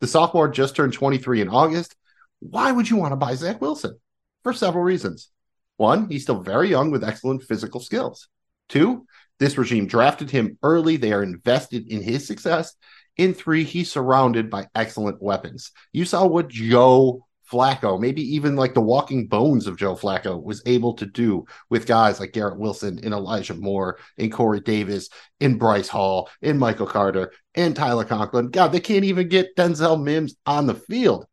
The 0.00 0.06
sophomore 0.06 0.50
just 0.50 0.76
turned 0.76 0.92
23 0.92 1.40
in 1.40 1.48
August. 1.48 1.96
Why 2.40 2.70
would 2.70 2.90
you 2.90 2.96
want 2.96 3.12
to 3.12 3.16
buy 3.16 3.34
Zach 3.34 3.62
Wilson? 3.62 3.98
For 4.42 4.52
several 4.52 4.84
reasons. 4.84 5.30
One, 5.78 6.10
he's 6.10 6.24
still 6.24 6.42
very 6.42 6.68
young 6.68 6.90
with 6.90 7.02
excellent 7.02 7.44
physical 7.44 7.80
skills. 7.80 8.28
Two, 8.68 9.06
this 9.38 9.56
regime 9.56 9.86
drafted 9.86 10.30
him 10.30 10.58
early. 10.62 10.98
They 10.98 11.14
are 11.14 11.22
invested 11.22 11.88
in 11.88 12.02
his 12.02 12.26
success. 12.26 12.74
In 13.16 13.32
three, 13.32 13.64
he's 13.64 13.90
surrounded 13.90 14.50
by 14.50 14.68
excellent 14.74 15.22
weapons. 15.22 15.70
You 15.94 16.04
saw 16.04 16.26
what 16.26 16.48
Joe 16.48 17.24
Flacco, 17.52 18.00
maybe 18.00 18.22
even 18.34 18.56
like 18.56 18.72
the 18.72 18.80
walking 18.80 19.26
bones 19.26 19.66
of 19.66 19.76
Joe 19.76 19.94
Flacco, 19.94 20.42
was 20.42 20.62
able 20.64 20.94
to 20.94 21.04
do 21.04 21.44
with 21.68 21.86
guys 21.86 22.18
like 22.18 22.32
Garrett 22.32 22.58
Wilson 22.58 22.98
and 23.04 23.12
Elijah 23.12 23.54
Moore 23.54 23.98
and 24.16 24.32
Corey 24.32 24.60
Davis 24.60 25.10
and 25.40 25.58
Bryce 25.58 25.88
Hall 25.88 26.30
and 26.40 26.58
Michael 26.58 26.86
Carter 26.86 27.32
and 27.54 27.76
Tyler 27.76 28.04
Conklin. 28.06 28.48
God, 28.48 28.68
they 28.68 28.80
can't 28.80 29.04
even 29.04 29.28
get 29.28 29.54
Denzel 29.54 30.02
Mims 30.02 30.34
on 30.46 30.66
the 30.66 30.74
field. 30.74 31.26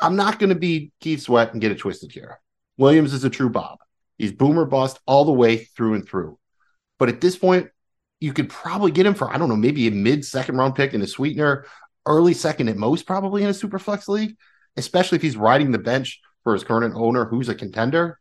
I'm 0.00 0.16
not 0.16 0.38
going 0.38 0.50
to 0.50 0.58
be 0.58 0.92
Keith 1.00 1.22
Sweat 1.22 1.52
and 1.52 1.60
get 1.60 1.72
it 1.72 1.78
twisted 1.78 2.12
here. 2.12 2.38
Williams 2.76 3.14
is 3.14 3.24
a 3.24 3.30
true 3.30 3.50
Bob. 3.50 3.78
He's 4.18 4.32
boomer 4.32 4.66
bust 4.66 4.98
all 5.06 5.24
the 5.24 5.32
way 5.32 5.64
through 5.64 5.94
and 5.94 6.06
through. 6.06 6.38
But 6.98 7.08
at 7.08 7.20
this 7.20 7.36
point, 7.36 7.68
you 8.20 8.32
could 8.32 8.48
probably 8.48 8.92
get 8.92 9.06
him 9.06 9.14
for, 9.14 9.32
I 9.32 9.38
don't 9.38 9.48
know, 9.48 9.56
maybe 9.56 9.88
a 9.88 9.90
mid 9.90 10.24
second 10.24 10.56
round 10.56 10.76
pick 10.76 10.94
in 10.94 11.02
a 11.02 11.06
sweetener, 11.06 11.66
early 12.06 12.34
second 12.34 12.68
at 12.68 12.76
most, 12.76 13.06
probably 13.06 13.42
in 13.42 13.48
a 13.48 13.54
super 13.54 13.78
flex 13.78 14.08
league, 14.08 14.36
especially 14.76 15.16
if 15.16 15.22
he's 15.22 15.36
riding 15.36 15.72
the 15.72 15.78
bench 15.78 16.20
for 16.44 16.52
his 16.52 16.64
current 16.64 16.94
owner 16.96 17.24
who's 17.24 17.48
a 17.48 17.54
contender. 17.54 18.18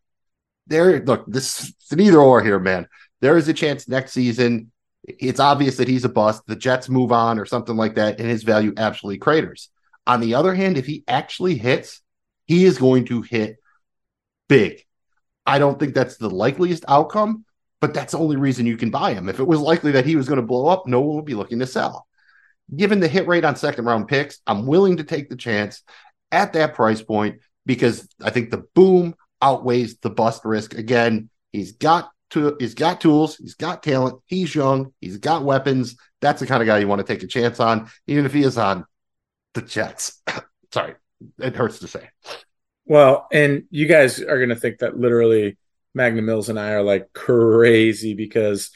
There, 0.67 1.03
look, 1.03 1.25
this 1.27 1.69
it's 1.69 1.91
an 1.91 1.99
either 1.99 2.19
or 2.19 2.41
here, 2.43 2.59
man. 2.59 2.87
There 3.19 3.37
is 3.37 3.47
a 3.47 3.53
chance 3.53 3.87
next 3.87 4.11
season. 4.11 4.71
It's 5.03 5.39
obvious 5.39 5.77
that 5.77 5.87
he's 5.87 6.05
a 6.05 6.09
bust. 6.09 6.43
The 6.45 6.55
Jets 6.55 6.87
move 6.89 7.11
on 7.11 7.39
or 7.39 7.45
something 7.45 7.75
like 7.75 7.95
that, 7.95 8.19
and 8.19 8.29
his 8.29 8.43
value 8.43 8.73
absolutely 8.77 9.17
craters. 9.17 9.69
On 10.05 10.19
the 10.19 10.35
other 10.35 10.53
hand, 10.53 10.77
if 10.77 10.85
he 10.85 11.03
actually 11.07 11.57
hits, 11.57 12.01
he 12.45 12.65
is 12.65 12.77
going 12.77 13.05
to 13.05 13.21
hit 13.21 13.57
big. 14.47 14.85
I 15.45 15.59
don't 15.59 15.79
think 15.79 15.93
that's 15.93 16.17
the 16.17 16.29
likeliest 16.29 16.85
outcome, 16.87 17.45
but 17.79 17.93
that's 17.93 18.11
the 18.11 18.19
only 18.19 18.35
reason 18.35 18.65
you 18.65 18.77
can 18.77 18.91
buy 18.91 19.13
him. 19.13 19.29
If 19.29 19.39
it 19.39 19.47
was 19.47 19.59
likely 19.59 19.91
that 19.93 20.05
he 20.05 20.15
was 20.15 20.27
going 20.27 20.39
to 20.39 20.45
blow 20.45 20.67
up, 20.67 20.85
no 20.85 21.01
one 21.01 21.15
would 21.15 21.25
be 21.25 21.35
looking 21.35 21.59
to 21.59 21.67
sell. 21.67 22.07
given 22.75 22.99
the 22.99 23.07
hit 23.07 23.27
rate 23.27 23.43
on 23.43 23.55
second 23.55 23.85
round 23.85 24.07
picks, 24.07 24.39
I'm 24.45 24.67
willing 24.67 24.97
to 24.97 25.03
take 25.03 25.29
the 25.29 25.35
chance 25.35 25.83
at 26.31 26.53
that 26.53 26.73
price 26.73 27.01
point 27.01 27.39
because 27.65 28.07
I 28.23 28.29
think 28.29 28.51
the 28.51 28.65
boom 28.75 29.15
outweighs 29.41 29.97
the 29.97 30.09
bust 30.09 30.45
risk. 30.45 30.73
Again, 30.73 31.29
he's 31.51 31.73
got 31.73 32.11
to 32.31 32.55
he's 32.59 32.73
got 32.73 33.01
tools, 33.01 33.37
he's 33.37 33.55
got 33.55 33.83
talent, 33.83 34.21
he's 34.25 34.53
young, 34.55 34.93
he's 35.01 35.17
got 35.17 35.43
weapons. 35.43 35.95
That's 36.21 36.39
the 36.39 36.47
kind 36.47 36.61
of 36.61 36.67
guy 36.67 36.79
you 36.79 36.87
want 36.87 37.05
to 37.05 37.13
take 37.13 37.23
a 37.23 37.27
chance 37.27 37.59
on, 37.59 37.89
even 38.07 38.25
if 38.25 38.33
he 38.33 38.43
is 38.43 38.57
on 38.57 38.85
the 39.53 39.61
Jets. 39.61 40.21
Sorry, 40.73 40.95
it 41.39 41.55
hurts 41.55 41.79
to 41.79 41.87
say. 41.87 42.09
Well, 42.85 43.27
and 43.31 43.63
you 43.69 43.87
guys 43.87 44.19
are 44.21 44.37
going 44.37 44.49
to 44.49 44.55
think 44.55 44.79
that 44.79 44.97
literally 44.97 45.57
Magnum 45.93 46.25
Mills 46.25 46.49
and 46.49 46.59
I 46.59 46.71
are 46.71 46.83
like 46.83 47.11
crazy 47.13 48.13
because 48.13 48.71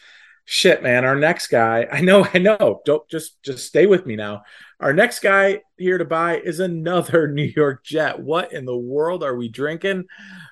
shit, 0.45 0.83
man, 0.83 1.05
our 1.05 1.15
next 1.15 1.47
guy, 1.47 1.87
I 1.91 2.01
know, 2.01 2.27
I 2.33 2.39
know, 2.39 2.81
don't 2.85 3.07
just 3.09 3.41
just 3.43 3.65
stay 3.65 3.85
with 3.85 4.05
me 4.05 4.15
now. 4.15 4.43
Our 4.79 4.93
next 4.93 5.19
guy 5.19 5.61
here 5.77 5.97
to 5.97 6.05
buy 6.05 6.37
is 6.37 6.59
another 6.59 7.27
New 7.31 7.51
York 7.55 7.83
Jet. 7.83 8.19
What 8.19 8.51
in 8.51 8.65
the 8.65 8.77
world 8.77 9.23
are 9.23 9.35
we 9.35 9.47
drinking? 9.47 10.05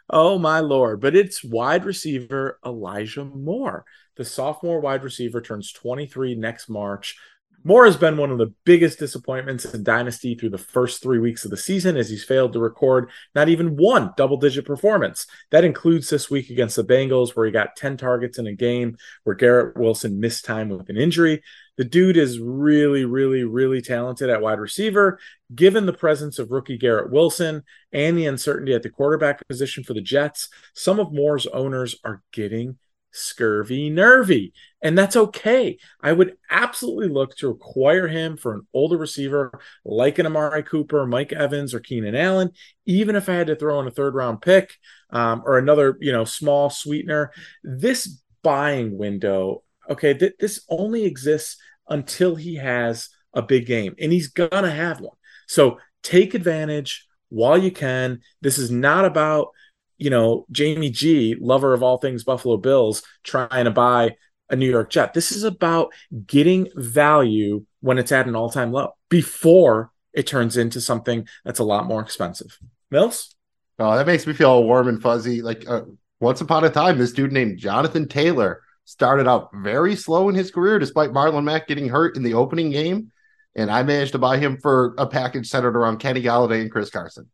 Oh 0.10 0.40
my 0.40 0.60
lord! 0.60 1.02
But 1.02 1.16
it's 1.16 1.44
wide 1.44 1.86
receiver 1.86 2.60
Elijah 2.66 3.26
Moore. 3.26 3.86
The 4.16 4.26
sophomore 4.26 4.80
wide 4.80 5.04
receiver 5.04 5.42
turns 5.42 5.72
23 5.72 6.36
next 6.36 6.70
March. 6.70 7.18
Moore 7.66 7.86
has 7.86 7.96
been 7.96 8.18
one 8.18 8.30
of 8.30 8.38
the 8.38 8.54
biggest 8.66 9.00
disappointments 9.00 9.64
in 9.64 9.84
Dynasty 9.84 10.36
through 10.36 10.50
the 10.50 10.58
first 10.58 11.02
three 11.02 11.20
weeks 11.20 11.46
of 11.46 11.52
the 11.52 11.56
season 11.56 11.96
as 11.96 12.10
he's 12.10 12.26
failed 12.26 12.52
to 12.54 12.60
record 12.60 13.10
not 13.36 13.48
even 13.48 13.78
one 13.78 14.12
double 14.18 14.36
digit 14.36 14.66
performance. 14.66 15.28
That 15.50 15.64
includes 15.64 16.10
this 16.10 16.30
week 16.30 16.50
against 16.50 16.76
the 16.76 16.84
Bengals, 16.84 17.30
where 17.32 17.46
he 17.46 17.54
got 17.54 17.78
10 17.78 17.96
targets 17.96 18.38
in 18.38 18.48
a 18.48 18.54
game 18.54 18.98
where 19.24 19.36
Garrett 19.36 19.78
Wilson 19.78 20.20
missed 20.20 20.44
time 20.44 20.68
with 20.68 20.90
an 20.90 20.98
injury. 20.98 21.42
The 21.78 21.84
dude 21.84 22.18
is 22.18 22.40
really, 22.40 23.06
really, 23.06 23.44
really 23.44 23.82
talented 23.82 24.30
at 24.30 24.42
wide 24.42 24.60
receiver. 24.60 25.20
Given 25.54 25.86
the 25.86 25.94
presence 25.94 26.40
of 26.40 26.52
rookie 26.52 26.78
Garrett 26.78 27.12
Wilson 27.12 27.64
and 27.92 28.18
the 28.18 28.28
uncertainty 28.28 28.74
at 28.74 28.84
the 28.84 28.90
quarterback 28.90 29.48
position 29.48 29.84
for 29.84 29.94
the 29.94 30.02
Jets, 30.02 30.50
some 30.74 31.00
of 31.00 31.12
Moore's 31.12 31.48
owners 31.48 31.96
are 32.04 32.22
getting 32.32 32.78
scurvy 33.14 33.90
nervy. 33.90 34.54
And 34.82 34.98
that's 34.98 35.16
okay. 35.16 35.78
I 36.02 36.12
would 36.12 36.36
absolutely 36.50 37.08
look 37.08 37.36
to 37.38 37.50
acquire 37.50 38.08
him 38.08 38.36
for 38.36 38.54
an 38.54 38.68
older 38.74 38.98
receiver 38.98 39.52
like 39.86 40.20
an 40.20 40.26
Amari 40.26 40.64
Cooper, 40.64 41.06
Mike 41.06 41.32
Evans, 41.32 41.74
or 41.74 41.80
Keenan 41.80 42.16
Allen, 42.16 42.52
even 42.86 43.16
if 43.16 43.30
I 43.30 43.36
had 43.36 43.48
to 43.48 43.56
throw 43.56 43.80
in 43.80 43.88
a 43.88 43.92
third 43.92 44.16
round 44.16 44.42
pick 44.42 44.74
um, 45.12 45.44
or 45.46 45.58
another, 45.58 45.98
you 46.02 46.12
know, 46.12 46.26
small 46.26 46.70
sweetener. 46.70 47.32
This 47.64 48.20
buying 48.42 48.98
window, 48.98 49.64
okay, 49.90 50.14
th- 50.14 50.36
this 50.40 50.66
only 50.70 51.06
exists 51.06 51.58
until 51.88 52.36
he 52.36 52.56
has 52.56 53.10
a 53.34 53.42
big 53.42 53.66
game, 53.66 53.96
and 54.00 54.12
he's 54.12 54.30
gonna 54.30 54.72
have 54.72 55.00
one. 55.00 55.16
So 55.48 55.80
take 56.02 56.34
advantage 56.34 57.06
while 57.30 57.58
you 57.58 57.72
can. 57.72 58.22
This 58.42 58.58
is 58.58 58.72
not 58.72 59.06
about 59.06 59.50
you 59.98 60.10
know, 60.10 60.46
Jamie 60.52 60.90
G, 60.90 61.36
lover 61.40 61.74
of 61.74 61.82
all 61.82 61.98
things 61.98 62.26
Buffalo 62.26 62.58
Bills, 62.58 63.04
trying 63.24 63.66
to 63.66 63.72
buy 63.72 64.16
a 64.50 64.56
New 64.56 64.70
York 64.70 64.90
Jet. 64.90 65.14
This 65.14 65.32
is 65.32 65.44
about 65.44 65.94
getting 66.28 66.68
value 66.76 67.66
when 67.80 67.98
it's 67.98 68.12
at 68.12 68.28
an 68.28 68.36
all 68.36 68.50
time 68.50 68.72
low 68.74 68.92
before 69.10 69.92
it 70.14 70.28
turns 70.28 70.58
into 70.58 70.82
something 70.82 71.28
that's 71.46 71.60
a 71.60 71.64
lot 71.64 71.86
more 71.86 72.02
expensive. 72.02 72.58
Mills? 72.92 73.34
Oh, 73.80 73.96
that 73.96 74.06
makes 74.06 74.28
me 74.28 74.34
feel 74.34 74.50
all 74.50 74.66
warm 74.66 74.88
and 74.88 75.02
fuzzy. 75.02 75.42
Like 75.42 75.68
uh, 75.70 75.84
once 76.20 76.42
upon 76.42 76.64
a 76.66 76.70
time, 76.70 76.98
this 76.98 77.14
dude 77.14 77.32
named 77.32 77.58
Jonathan 77.58 78.08
Taylor 78.08 78.62
started 78.86 79.28
out 79.28 79.50
very 79.54 79.96
slow 79.96 80.30
in 80.30 80.36
his 80.36 80.52
career, 80.52 80.80
despite 80.80 81.12
Marlon 81.12 81.44
Mack 81.44 81.68
getting 81.68 81.90
hurt 81.90 82.16
in 82.18 82.24
the 82.24 82.34
opening 82.34 82.70
game. 82.70 83.12
And 83.56 83.70
I 83.70 83.84
managed 83.84 84.14
to 84.14 84.20
buy 84.20 84.38
him 84.38 84.58
for 84.58 84.96
a 84.98 85.06
package 85.06 85.48
centered 85.48 85.76
around 85.76 85.98
Kenny 85.98 86.22
Golladay 86.22 86.62
and 86.62 86.72
Chris 86.72 86.90
Carson. 86.90 87.30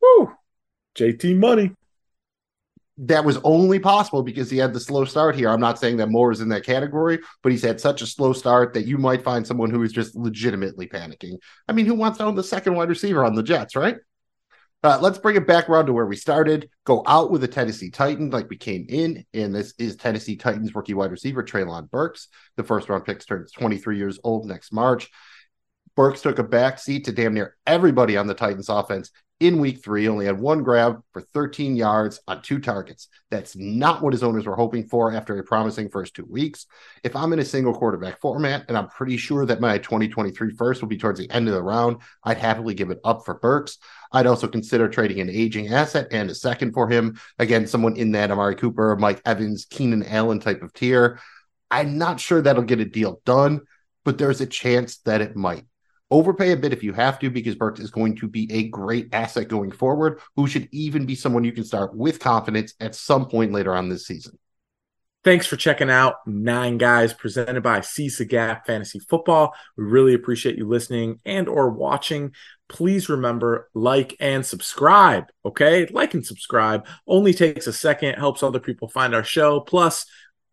Woo! 0.00 0.32
JT 0.96 1.36
money 1.36 1.72
that 2.98 3.24
was 3.24 3.38
only 3.44 3.78
possible 3.78 4.22
because 4.22 4.50
he 4.50 4.58
had 4.58 4.74
the 4.74 4.80
slow 4.80 5.04
start 5.04 5.36
here. 5.36 5.48
I'm 5.48 5.60
not 5.60 5.78
saying 5.78 5.98
that 5.98 6.08
Moore 6.08 6.32
is 6.32 6.40
in 6.40 6.48
that 6.48 6.64
category, 6.64 7.20
but 7.42 7.52
he's 7.52 7.62
had 7.62 7.80
such 7.80 8.02
a 8.02 8.06
slow 8.06 8.32
start 8.32 8.74
that 8.74 8.86
you 8.86 8.98
might 8.98 9.22
find 9.22 9.46
someone 9.46 9.70
who 9.70 9.82
is 9.84 9.92
just 9.92 10.16
legitimately 10.16 10.88
panicking. 10.88 11.38
I 11.68 11.72
mean, 11.72 11.86
who 11.86 11.94
wants 11.94 12.18
to 12.18 12.24
own 12.24 12.34
the 12.34 12.42
second 12.42 12.74
wide 12.74 12.88
receiver 12.88 13.24
on 13.24 13.36
the 13.36 13.42
Jets, 13.42 13.76
right? 13.76 13.96
Uh, 14.84 14.98
let's 15.00 15.18
bring 15.18 15.34
it 15.34 15.46
back 15.46 15.68
around 15.68 15.86
to 15.86 15.92
where 15.92 16.06
we 16.06 16.14
started. 16.14 16.70
Go 16.84 17.02
out 17.06 17.32
with 17.32 17.40
the 17.40 17.48
Tennessee 17.48 17.90
Titans 17.90 18.32
like 18.32 18.48
we 18.48 18.56
came 18.56 18.86
in, 18.88 19.24
and 19.34 19.52
this 19.52 19.74
is 19.78 19.96
Tennessee 19.96 20.36
Titans 20.36 20.72
rookie 20.74 20.94
wide 20.94 21.10
receiver 21.10 21.42
Treylon 21.42 21.90
Burks. 21.90 22.28
The 22.56 22.62
first 22.62 22.88
round 22.88 23.04
pick 23.04 23.24
turns 23.26 23.50
23 23.50 23.98
years 23.98 24.20
old 24.22 24.46
next 24.46 24.72
March. 24.72 25.10
Burks 25.96 26.22
took 26.22 26.38
a 26.38 26.44
back 26.44 26.78
seat 26.78 27.06
to 27.06 27.12
damn 27.12 27.34
near 27.34 27.56
everybody 27.66 28.16
on 28.16 28.28
the 28.28 28.34
Titans 28.34 28.68
offense 28.68 29.10
in 29.40 29.60
week 29.60 29.84
three, 29.84 30.08
only 30.08 30.26
had 30.26 30.40
one 30.40 30.64
grab 30.64 31.00
for 31.12 31.20
13 31.20 31.76
yards 31.76 32.20
on 32.26 32.42
two 32.42 32.58
targets. 32.58 33.08
That's 33.30 33.54
not 33.54 34.02
what 34.02 34.12
his 34.12 34.24
owners 34.24 34.46
were 34.46 34.56
hoping 34.56 34.88
for 34.88 35.12
after 35.12 35.38
a 35.38 35.44
promising 35.44 35.90
first 35.90 36.14
two 36.14 36.24
weeks. 36.24 36.66
If 37.04 37.14
I'm 37.14 37.32
in 37.32 37.38
a 37.38 37.44
single 37.44 37.72
quarterback 37.72 38.20
format, 38.20 38.64
and 38.66 38.76
I'm 38.76 38.88
pretty 38.88 39.16
sure 39.16 39.46
that 39.46 39.60
my 39.60 39.78
2023 39.78 40.56
first 40.56 40.80
will 40.80 40.88
be 40.88 40.98
towards 40.98 41.20
the 41.20 41.30
end 41.30 41.46
of 41.46 41.54
the 41.54 41.62
round, 41.62 41.98
I'd 42.24 42.38
happily 42.38 42.74
give 42.74 42.90
it 42.90 42.98
up 43.04 43.24
for 43.24 43.34
Burks. 43.34 43.78
I'd 44.10 44.26
also 44.26 44.48
consider 44.48 44.88
trading 44.88 45.20
an 45.20 45.30
aging 45.30 45.72
asset 45.72 46.08
and 46.10 46.28
a 46.30 46.34
second 46.34 46.72
for 46.72 46.88
him. 46.88 47.20
Again, 47.38 47.68
someone 47.68 47.96
in 47.96 48.12
that 48.12 48.32
Amari 48.32 48.56
Cooper, 48.56 48.96
Mike 48.96 49.22
Evans, 49.24 49.66
Keenan 49.66 50.04
Allen 50.04 50.40
type 50.40 50.62
of 50.62 50.72
tier. 50.72 51.20
I'm 51.70 51.96
not 51.96 52.18
sure 52.18 52.42
that'll 52.42 52.62
get 52.64 52.80
a 52.80 52.84
deal 52.84 53.20
done, 53.24 53.60
but 54.04 54.18
there's 54.18 54.40
a 54.40 54.46
chance 54.46 54.96
that 55.04 55.20
it 55.20 55.36
might. 55.36 55.64
Overpay 56.10 56.52
a 56.52 56.56
bit 56.56 56.72
if 56.72 56.82
you 56.82 56.94
have 56.94 57.18
to, 57.18 57.30
because 57.30 57.54
Burks 57.54 57.80
is 57.80 57.90
going 57.90 58.16
to 58.16 58.28
be 58.28 58.50
a 58.50 58.68
great 58.68 59.08
asset 59.12 59.48
going 59.48 59.70
forward, 59.70 60.20
who 60.36 60.46
should 60.46 60.68
even 60.72 61.04
be 61.04 61.14
someone 61.14 61.44
you 61.44 61.52
can 61.52 61.64
start 61.64 61.94
with 61.94 62.18
confidence 62.18 62.74
at 62.80 62.94
some 62.94 63.28
point 63.28 63.52
later 63.52 63.74
on 63.74 63.88
this 63.88 64.06
season. 64.06 64.38
Thanks 65.24 65.46
for 65.46 65.56
checking 65.56 65.90
out 65.90 66.14
Nine 66.26 66.78
Guys 66.78 67.12
presented 67.12 67.62
by 67.62 67.80
the 67.80 68.26
Gap 68.26 68.66
Fantasy 68.66 69.00
Football. 69.00 69.52
We 69.76 69.84
really 69.84 70.14
appreciate 70.14 70.56
you 70.56 70.66
listening 70.66 71.20
and 71.26 71.48
or 71.48 71.68
watching. 71.68 72.32
Please 72.68 73.08
remember 73.08 73.68
like 73.74 74.16
and 74.20 74.46
subscribe, 74.46 75.24
okay? 75.44 75.86
Like 75.86 76.14
and 76.14 76.24
subscribe 76.24 76.86
only 77.06 77.34
takes 77.34 77.66
a 77.66 77.72
second, 77.72 78.14
helps 78.14 78.42
other 78.42 78.60
people 78.60 78.88
find 78.88 79.14
our 79.14 79.24
show. 79.24 79.60
Plus, 79.60 80.06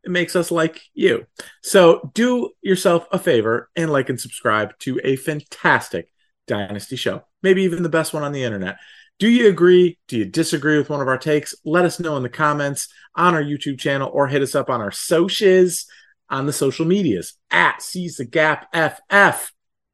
it 0.05 0.11
makes 0.11 0.35
us 0.35 0.51
like 0.51 0.81
you. 0.93 1.25
So 1.63 2.11
do 2.13 2.51
yourself 2.61 3.07
a 3.11 3.19
favor 3.19 3.69
and 3.75 3.91
like 3.91 4.09
and 4.09 4.21
subscribe 4.21 4.77
to 4.79 4.99
a 5.03 5.15
fantastic 5.15 6.11
Dynasty 6.47 6.95
show, 6.95 7.23
maybe 7.41 7.63
even 7.63 7.81
the 7.81 7.89
best 7.89 8.13
one 8.13 8.21
on 8.21 8.31
the 8.31 8.43
internet. 8.43 8.77
Do 9.17 9.27
you 9.27 9.47
agree? 9.47 9.97
Do 10.07 10.17
you 10.17 10.25
disagree 10.25 10.77
with 10.77 10.91
one 10.91 11.01
of 11.01 11.07
our 11.07 11.17
takes? 11.17 11.55
Let 11.65 11.85
us 11.85 11.99
know 11.99 12.17
in 12.17 12.23
the 12.23 12.29
comments 12.29 12.87
on 13.15 13.33
our 13.33 13.41
YouTube 13.41 13.79
channel 13.79 14.11
or 14.13 14.27
hit 14.27 14.43
us 14.43 14.53
up 14.53 14.69
on 14.69 14.79
our 14.79 14.91
socials 14.91 15.87
on 16.29 16.45
the 16.45 16.53
social 16.53 16.85
medias 16.85 17.33
at 17.49 17.81
Seize 17.81 18.17
the 18.17 18.25
Gap 18.25 18.67
FF. 18.75 19.51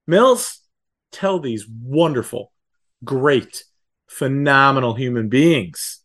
Mills, 0.08 0.60
tell 1.12 1.40
these 1.40 1.66
wonderful, 1.68 2.52
great, 3.04 3.64
phenomenal 4.08 4.94
human 4.94 5.30
beings 5.30 6.02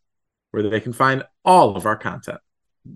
where 0.50 0.62
they 0.62 0.80
can 0.80 0.92
find 0.92 1.24
all 1.44 1.76
of 1.76 1.86
our 1.86 1.96
content. 1.96 2.38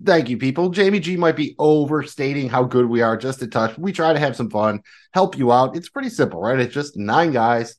Thank 0.03 0.29
you, 0.29 0.37
people. 0.37 0.69
Jamie 0.69 0.99
G 0.99 1.15
might 1.15 1.35
be 1.35 1.55
overstating 1.59 2.49
how 2.49 2.63
good 2.63 2.87
we 2.87 3.01
are 3.01 3.17
just 3.17 3.41
a 3.41 3.47
touch. 3.47 3.77
We 3.77 3.91
try 3.91 4.13
to 4.13 4.19
have 4.19 4.35
some 4.35 4.49
fun, 4.49 4.81
help 5.13 5.37
you 5.37 5.51
out. 5.51 5.75
It's 5.75 5.89
pretty 5.89 6.09
simple, 6.09 6.41
right? 6.41 6.59
It's 6.59 6.73
just 6.73 6.97
nine 6.97 7.31
guys, 7.31 7.75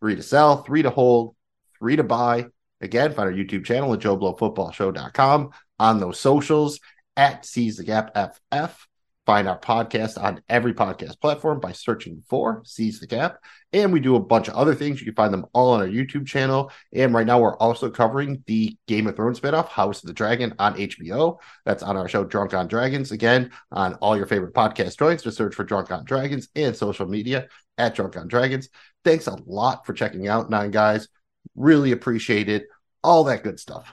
three 0.00 0.16
to 0.16 0.22
sell, 0.22 0.62
three 0.62 0.82
to 0.82 0.90
hold, 0.90 1.34
three 1.78 1.96
to 1.96 2.04
buy. 2.04 2.46
Again, 2.80 3.12
find 3.12 3.28
our 3.28 3.34
YouTube 3.34 3.64
channel 3.64 3.92
at 3.94 4.00
JoeBlowFootballShow.com 4.00 5.50
on 5.78 6.00
those 6.00 6.20
socials 6.20 6.80
at 7.16 7.46
Seize 7.46 7.78
the 7.78 7.84
Gap 7.84 8.14
FF. 8.14 8.86
Find 9.26 9.48
our 9.48 9.58
podcast 9.58 10.22
on 10.22 10.40
every 10.48 10.72
podcast 10.72 11.20
platform 11.20 11.58
by 11.58 11.72
searching 11.72 12.22
for 12.28 12.62
Seize 12.64 13.00
the 13.00 13.08
Gap. 13.08 13.38
And 13.72 13.92
we 13.92 13.98
do 13.98 14.14
a 14.14 14.20
bunch 14.20 14.46
of 14.46 14.54
other 14.54 14.72
things. 14.72 15.00
You 15.00 15.06
can 15.06 15.16
find 15.16 15.34
them 15.34 15.46
all 15.52 15.72
on 15.72 15.80
our 15.80 15.88
YouTube 15.88 16.28
channel. 16.28 16.70
And 16.92 17.12
right 17.12 17.26
now, 17.26 17.40
we're 17.40 17.56
also 17.56 17.90
covering 17.90 18.44
the 18.46 18.78
Game 18.86 19.08
of 19.08 19.16
Thrones 19.16 19.40
spinoff, 19.40 19.66
House 19.66 20.00
of 20.04 20.06
the 20.06 20.14
Dragon, 20.14 20.54
on 20.60 20.76
HBO. 20.76 21.38
That's 21.64 21.82
on 21.82 21.96
our 21.96 22.06
show, 22.06 22.22
Drunk 22.22 22.54
on 22.54 22.68
Dragons. 22.68 23.10
Again, 23.10 23.50
on 23.72 23.94
all 23.94 24.16
your 24.16 24.26
favorite 24.26 24.54
podcast 24.54 24.96
joints, 24.96 25.24
just 25.24 25.36
search 25.36 25.56
for 25.56 25.64
Drunk 25.64 25.90
on 25.90 26.04
Dragons 26.04 26.48
and 26.54 26.76
social 26.76 27.06
media 27.06 27.48
at 27.78 27.96
Drunk 27.96 28.16
on 28.16 28.28
Dragons. 28.28 28.68
Thanks 29.04 29.26
a 29.26 29.36
lot 29.44 29.86
for 29.86 29.92
checking 29.92 30.28
out, 30.28 30.50
Nine 30.50 30.70
Guys. 30.70 31.08
Really 31.56 31.90
appreciate 31.90 32.48
it. 32.48 32.68
All 33.02 33.24
that 33.24 33.42
good 33.42 33.58
stuff. 33.58 33.92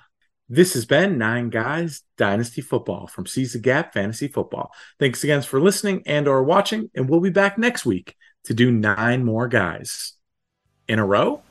This 0.49 0.73
has 0.73 0.85
been 0.85 1.17
Nine 1.17 1.49
Guys 1.49 2.03
Dynasty 2.17 2.61
Football 2.61 3.07
from 3.07 3.25
Seize 3.25 3.53
the 3.53 3.59
Gap 3.59 3.93
Fantasy 3.93 4.27
Football. 4.27 4.73
Thanks 4.99 5.23
again 5.23 5.41
for 5.41 5.61
listening 5.61 6.03
and 6.05 6.27
or 6.27 6.43
watching, 6.43 6.89
and 6.93 7.09
we'll 7.09 7.21
be 7.21 7.29
back 7.29 7.57
next 7.57 7.85
week 7.85 8.15
to 8.45 8.53
do 8.53 8.69
nine 8.69 9.23
more 9.23 9.47
guys 9.47 10.13
in 10.87 10.99
a 10.99 11.05
row. 11.05 11.41